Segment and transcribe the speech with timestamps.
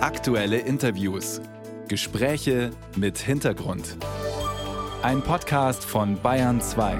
[0.00, 1.40] Aktuelle Interviews.
[1.88, 3.96] Gespräche mit Hintergrund.
[5.02, 6.96] Ein Podcast von Bayern 2.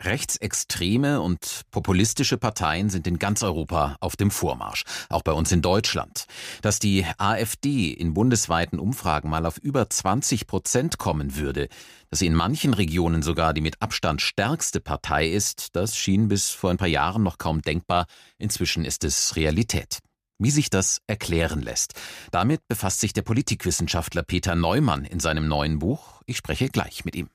[0.00, 5.62] Rechtsextreme und populistische Parteien sind in ganz Europa auf dem Vormarsch, auch bei uns in
[5.62, 6.26] Deutschland.
[6.62, 11.68] Dass die AfD in bundesweiten Umfragen mal auf über 20 Prozent kommen würde,
[12.10, 16.50] dass sie in manchen Regionen sogar die mit Abstand stärkste Partei ist, das schien bis
[16.50, 18.06] vor ein paar Jahren noch kaum denkbar.
[18.36, 20.00] Inzwischen ist es Realität.
[20.38, 21.94] Wie sich das erklären lässt.
[22.30, 26.22] Damit befasst sich der Politikwissenschaftler Peter Neumann in seinem neuen Buch.
[26.26, 27.30] Ich spreche gleich mit ihm.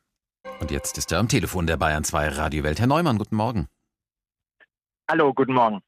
[0.59, 2.79] Und jetzt ist er am Telefon der Bayern 2 Radiowelt.
[2.79, 3.67] Herr Neumann, guten Morgen.
[5.09, 5.81] Hallo, guten Morgen.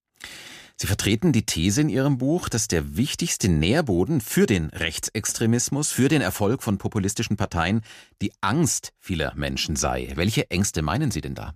[0.76, 6.09] Sie vertreten die These in Ihrem Buch, dass der wichtigste Nährboden für den Rechtsextremismus, für
[6.09, 7.82] den Erfolg von populistischen Parteien
[8.21, 10.12] die Angst vieler Menschen sei.
[10.16, 11.54] Welche Ängste meinen Sie denn da?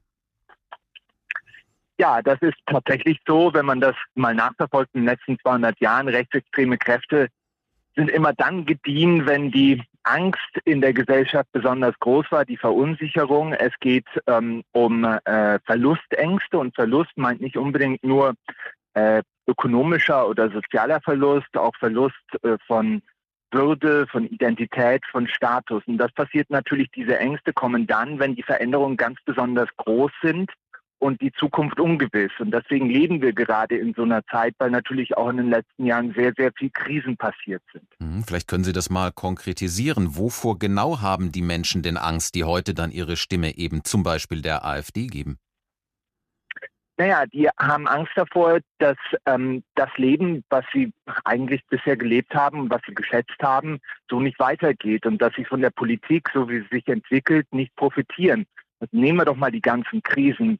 [1.99, 6.07] Ja, das ist tatsächlich so, wenn man das mal nachverfolgt in den letzten 200 Jahren.
[6.07, 7.27] Rechtsextreme Kräfte
[7.95, 13.53] sind immer dann gediehen, wenn die Angst in der Gesellschaft besonders groß war, die Verunsicherung.
[13.53, 18.35] Es geht ähm, um äh, Verlustängste und Verlust meint nicht unbedingt nur
[18.93, 23.01] äh, ökonomischer oder sozialer Verlust, auch Verlust äh, von
[23.51, 25.81] Würde, von Identität, von Status.
[25.87, 30.51] Und das passiert natürlich, diese Ängste kommen dann, wenn die Veränderungen ganz besonders groß sind
[30.99, 32.31] und die Zukunft ungewiss.
[32.39, 35.85] Und deswegen leben wir gerade in so einer Zeit, weil natürlich auch in den letzten
[35.85, 37.85] Jahren sehr, sehr viel Krisen passiert sind.
[37.99, 40.17] Hm, vielleicht können Sie das mal konkretisieren.
[40.17, 44.41] Wovor genau haben die Menschen denn Angst, die heute dann ihre Stimme eben zum Beispiel
[44.41, 45.37] der AfD geben?
[46.99, 50.91] Naja, die haben Angst davor, dass ähm, das Leben, was sie
[51.25, 55.61] eigentlich bisher gelebt haben, was sie geschätzt haben, so nicht weitergeht und dass sie von
[55.61, 58.47] der Politik, so wie sie sich entwickelt, nicht profitieren.
[58.91, 60.57] Nehmen wir doch mal die ganzen Krisen,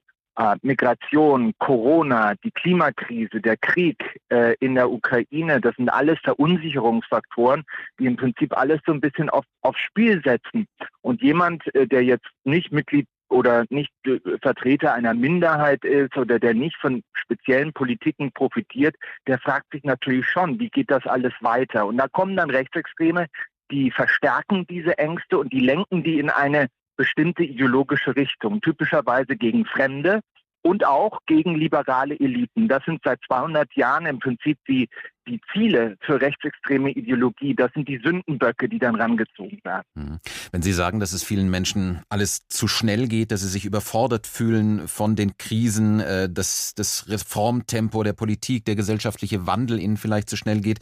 [0.62, 3.98] Migration, Corona, die Klimakrise, der Krieg
[4.30, 7.64] äh, in der Ukraine, das sind alles Verunsicherungsfaktoren,
[8.00, 10.68] die im Prinzip alles so ein bisschen auf, aufs Spiel setzen.
[11.02, 16.40] Und jemand, äh, der jetzt nicht Mitglied oder nicht äh, Vertreter einer Minderheit ist oder
[16.40, 21.34] der nicht von speziellen Politiken profitiert, der fragt sich natürlich schon, wie geht das alles
[21.42, 21.88] weiter?
[21.88, 23.28] Und da kommen dann Rechtsextreme,
[23.72, 29.66] die verstärken diese Ängste und die lenken die in eine bestimmte ideologische Richtung, typischerweise gegen
[29.66, 30.22] Fremde
[30.68, 32.68] und auch gegen liberale Eliten.
[32.68, 34.90] Das sind seit 200 Jahren im Prinzip die,
[35.26, 37.56] die Ziele für rechtsextreme Ideologie.
[37.56, 39.86] Das sind die Sündenböcke, die dann rangezogen werden.
[39.96, 40.20] Hm.
[40.52, 44.28] Wenn Sie sagen, dass es vielen Menschen alles zu schnell geht, dass sie sich überfordert
[44.28, 50.30] fühlen von den Krisen, äh, dass das Reformtempo der Politik, der gesellschaftliche Wandel ihnen vielleicht
[50.30, 50.80] zu schnell geht,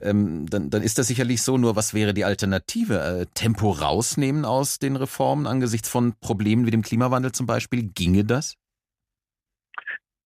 [0.00, 1.58] ähm, dann, dann ist das sicherlich so.
[1.58, 2.98] Nur was wäre die Alternative?
[2.98, 7.84] Äh, Tempo rausnehmen aus den Reformen angesichts von Problemen wie dem Klimawandel zum Beispiel?
[7.94, 8.56] Ginge das?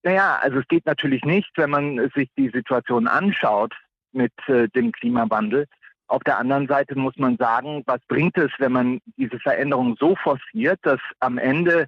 [0.02, 3.74] Naja, also es geht natürlich nicht, wenn man sich die Situation anschaut
[4.12, 5.66] mit äh, dem Klimawandel.
[6.08, 10.16] Auf der anderen Seite muss man sagen, was bringt es, wenn man diese Veränderung so
[10.16, 11.86] forciert, dass am Ende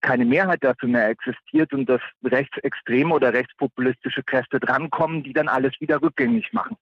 [0.00, 5.78] keine Mehrheit dafür mehr existiert und dass rechtsextreme oder rechtspopulistische Kräfte drankommen, die dann alles
[5.80, 6.76] wieder rückgängig machen.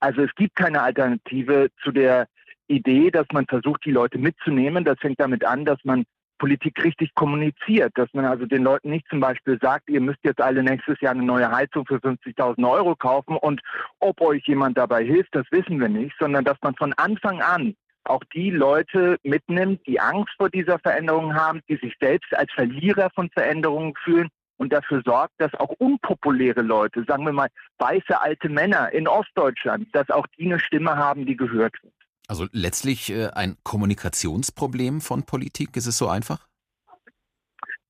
[0.00, 2.26] Also es gibt keine Alternative zu der
[2.66, 4.84] Idee, dass man versucht, die Leute mitzunehmen.
[4.84, 6.04] Das fängt damit an, dass man
[6.44, 10.42] Politik richtig kommuniziert, dass man also den Leuten nicht zum Beispiel sagt, ihr müsst jetzt
[10.42, 13.62] alle nächstes Jahr eine neue Heizung für 50.000 Euro kaufen und
[13.98, 17.74] ob euch jemand dabei hilft, das wissen wir nicht, sondern dass man von Anfang an
[18.04, 23.08] auch die Leute mitnimmt, die Angst vor dieser Veränderung haben, die sich selbst als Verlierer
[23.14, 24.28] von Veränderungen fühlen
[24.58, 29.88] und dafür sorgt, dass auch unpopuläre Leute, sagen wir mal weiße alte Männer in Ostdeutschland,
[29.94, 31.93] dass auch die eine Stimme haben, die gehört wird.
[32.26, 36.46] Also letztlich äh, ein Kommunikationsproblem von Politik, ist es so einfach?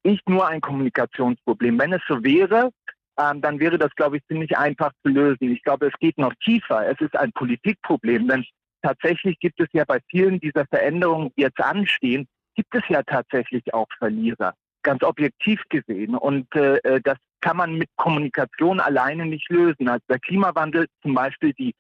[0.03, 1.79] Nicht nur ein Kommunikationsproblem.
[1.79, 2.71] Wenn es so wäre,
[3.19, 5.53] ähm, dann wäre das, glaube ich, ziemlich einfach zu lösen.
[5.53, 6.87] Ich glaube, es geht noch tiefer.
[6.87, 8.45] Es ist ein Politikproblem, denn
[8.83, 13.73] tatsächlich gibt es ja bei vielen dieser Veränderungen, die jetzt anstehen, gibt es ja tatsächlich
[13.73, 16.17] auch Verlierer, ganz objektiv gesehen.
[16.17, 19.89] Und äh, äh das kann man mit Kommunikation alleine nicht lösen.
[19.89, 21.75] Also der Klimawandel zum Beispiel, die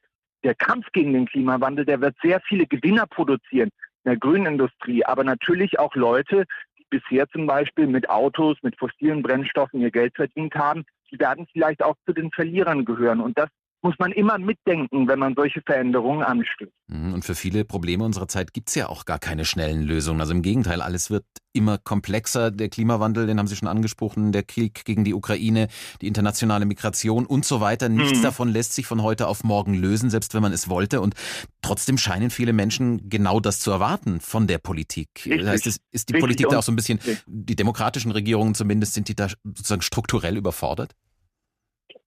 [0.44, 3.70] der Kampf gegen den Klimawandel, der wird sehr viele Gewinner produzieren
[4.04, 6.44] in der grünen Industrie, aber natürlich auch Leute,
[6.78, 11.46] die bisher zum Beispiel mit Autos, mit fossilen Brennstoffen ihr Geld verdient haben, die werden
[11.50, 13.20] vielleicht auch zu den Verlierern gehören.
[13.20, 13.48] Und das
[13.84, 16.72] muss man immer mitdenken, wenn man solche Veränderungen anstößt.
[16.88, 20.22] Mhm, und für viele Probleme unserer Zeit gibt es ja auch gar keine schnellen Lösungen.
[20.22, 22.50] Also im Gegenteil, alles wird immer komplexer.
[22.50, 25.68] Der Klimawandel, den haben Sie schon angesprochen, der Krieg gegen die Ukraine,
[26.00, 27.90] die internationale Migration und so weiter.
[27.90, 28.22] Nichts mhm.
[28.22, 31.02] davon lässt sich von heute auf morgen lösen, selbst wenn man es wollte.
[31.02, 31.14] Und
[31.60, 35.10] trotzdem scheinen viele Menschen genau das zu erwarten von der Politik.
[35.26, 35.46] Richtig.
[35.46, 36.20] Heißt es, ist die Richtig.
[36.20, 40.38] Politik da auch so ein bisschen, die demokratischen Regierungen zumindest, sind die da sozusagen strukturell
[40.38, 40.94] überfordert?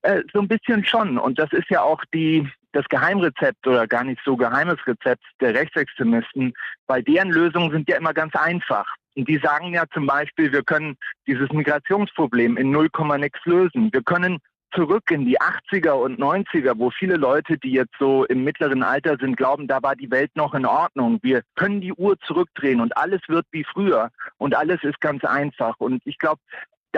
[0.03, 1.17] Äh, so ein bisschen schon.
[1.17, 5.53] Und das ist ja auch die, das Geheimrezept oder gar nicht so geheimes Rezept der
[5.53, 6.53] Rechtsextremisten,
[6.87, 8.85] weil deren Lösungen sind ja immer ganz einfach.
[9.15, 10.95] Und die sagen ja zum Beispiel, wir können
[11.25, 13.91] dieses Migrationsproblem in 0, nix lösen.
[13.91, 14.37] Wir können
[14.75, 19.17] zurück in die 80er und 90er, wo viele Leute, die jetzt so im mittleren Alter
[19.19, 21.19] sind, glauben, da war die Welt noch in Ordnung.
[21.23, 25.75] Wir können die Uhr zurückdrehen und alles wird wie früher und alles ist ganz einfach.
[25.79, 26.41] Und ich glaube,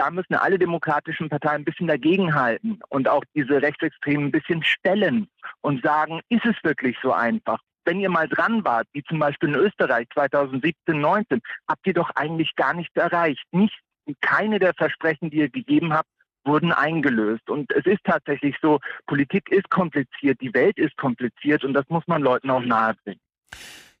[0.00, 5.28] da müssen alle demokratischen Parteien ein bisschen dagegenhalten und auch diese Rechtsextremen ein bisschen stellen
[5.60, 7.60] und sagen, ist es wirklich so einfach?
[7.84, 12.08] Wenn ihr mal dran wart, wie zum Beispiel in Österreich 2017, 19, habt ihr doch
[12.14, 13.44] eigentlich gar nichts erreicht.
[13.52, 13.78] Nicht,
[14.22, 16.08] keine der Versprechen, die ihr gegeben habt,
[16.46, 17.50] wurden eingelöst.
[17.50, 22.06] Und es ist tatsächlich so, Politik ist kompliziert, die Welt ist kompliziert und das muss
[22.06, 23.20] man Leuten auch nahebringen.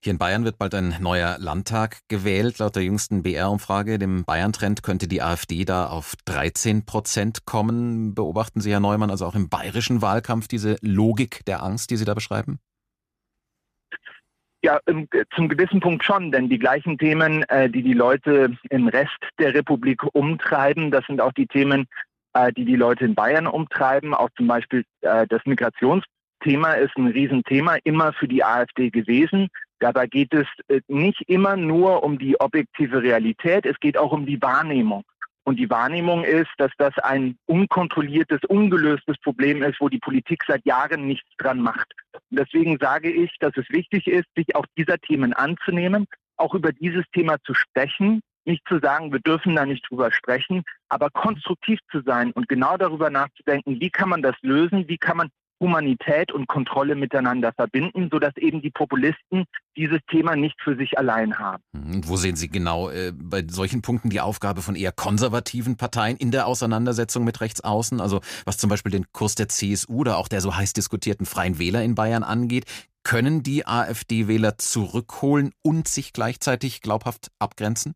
[0.02, 2.58] Hier in Bayern wird bald ein neuer Landtag gewählt.
[2.58, 8.14] Laut der jüngsten BR-Umfrage, dem Bayern-Trend, könnte die AfD da auf 13 Prozent kommen.
[8.14, 12.06] Beobachten Sie, Herr Neumann, also auch im bayerischen Wahlkampf diese Logik der Angst, die Sie
[12.06, 12.60] da beschreiben?
[14.62, 14.80] Ja,
[15.36, 19.52] zum gewissen Punkt schon, denn die gleichen Themen, äh, die die Leute im Rest der
[19.52, 21.86] Republik umtreiben, das sind auch die Themen,
[22.32, 24.14] äh, die die Leute in Bayern umtreiben.
[24.14, 29.48] Auch zum Beispiel äh, das Migrationsthema ist ein Riesenthema immer für die AfD gewesen.
[29.80, 34.26] Dabei geht es äh, nicht immer nur um die objektive Realität, es geht auch um
[34.26, 35.04] die Wahrnehmung.
[35.44, 40.64] Und die Wahrnehmung ist, dass das ein unkontrolliertes, ungelöstes Problem ist, wo die Politik seit
[40.66, 41.92] Jahren nichts dran macht.
[42.30, 46.06] Und deswegen sage ich, dass es wichtig ist, sich auch dieser Themen anzunehmen,
[46.36, 50.62] auch über dieses Thema zu sprechen, nicht zu sagen, wir dürfen da nicht drüber sprechen,
[50.88, 55.16] aber konstruktiv zu sein und genau darüber nachzudenken, wie kann man das lösen, wie kann
[55.16, 55.30] man
[55.60, 59.44] Humanität und Kontrolle miteinander verbinden, sodass eben die Populisten
[59.76, 61.62] dieses Thema nicht für sich allein haben.
[61.72, 65.76] Und hm, wo sehen Sie genau äh, bei solchen Punkten die Aufgabe von eher konservativen
[65.76, 68.00] Parteien in der Auseinandersetzung mit Rechtsaußen?
[68.00, 71.58] Also was zum Beispiel den Kurs der CSU oder auch der so heiß diskutierten Freien
[71.58, 72.64] Wähler in Bayern angeht.
[73.02, 77.94] Können die AfD-Wähler zurückholen und sich gleichzeitig glaubhaft abgrenzen?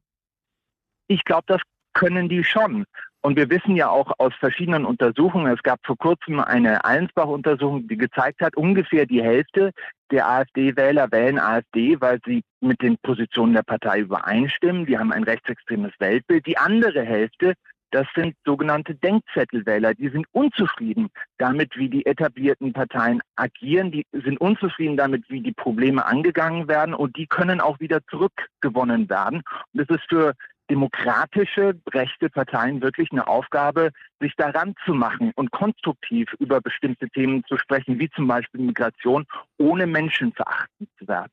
[1.08, 1.60] Ich glaube, das
[1.94, 2.84] können die schon.
[3.24, 7.96] Und wir wissen ja auch aus verschiedenen Untersuchungen, es gab vor kurzem eine Allensbach-Untersuchung, die
[7.96, 9.70] gezeigt hat, ungefähr die Hälfte
[10.10, 14.84] der AfD-Wähler wählen AfD, weil sie mit den Positionen der Partei übereinstimmen.
[14.84, 16.44] Die haben ein rechtsextremes Weltbild.
[16.44, 17.54] Die andere Hälfte,
[17.92, 19.94] das sind sogenannte Denkzettelwähler.
[19.94, 23.90] Die sind unzufrieden damit, wie die etablierten Parteien agieren.
[23.90, 26.94] Die sind unzufrieden damit, wie die Probleme angegangen werden.
[26.94, 29.42] Und die können auch wieder zurückgewonnen werden.
[29.72, 30.34] Und das ist für
[30.70, 33.90] demokratische, rechte Parteien wirklich eine Aufgabe,
[34.20, 39.26] sich daran zu machen und konstruktiv über bestimmte Themen zu sprechen, wie zum Beispiel Migration,
[39.58, 41.30] ohne menschenverachtend zu werden.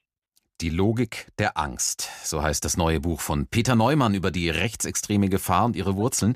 [0.61, 5.27] Die Logik der Angst, so heißt das neue Buch von Peter Neumann über die rechtsextreme
[5.27, 6.35] Gefahr und ihre Wurzeln.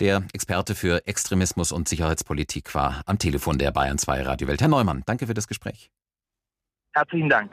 [0.00, 4.62] Der Experte für Extremismus und Sicherheitspolitik war am Telefon der Bayern 2 Radiowelt.
[4.62, 5.90] Herr Neumann, danke für das Gespräch.
[6.94, 7.52] Herzlichen Dank.